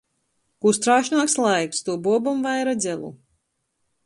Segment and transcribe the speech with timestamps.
[0.65, 3.17] Kū strāšnuoks laiks, tū buobom vaira dzelu.